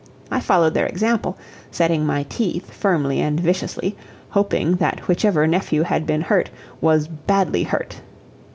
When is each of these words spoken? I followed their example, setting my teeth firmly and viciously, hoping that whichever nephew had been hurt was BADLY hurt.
I 0.31 0.39
followed 0.39 0.73
their 0.73 0.87
example, 0.87 1.37
setting 1.69 2.07
my 2.07 2.25
teeth 2.27 2.71
firmly 2.73 3.19
and 3.21 3.39
viciously, 3.39 3.95
hoping 4.31 4.77
that 4.77 5.01
whichever 5.07 5.45
nephew 5.45 5.83
had 5.83 6.07
been 6.07 6.21
hurt 6.21 6.49
was 6.81 7.07
BADLY 7.07 7.65
hurt. 7.65 8.01